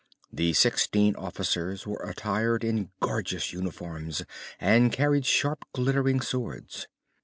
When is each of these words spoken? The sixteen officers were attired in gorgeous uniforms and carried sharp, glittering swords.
The 0.33 0.53
sixteen 0.53 1.15
officers 1.15 1.85
were 1.85 2.01
attired 2.03 2.63
in 2.63 2.89
gorgeous 3.01 3.53
uniforms 3.53 4.23
and 4.59 4.91
carried 4.91 5.27
sharp, 5.27 5.63
glittering 5.73 6.21
swords. 6.21 6.87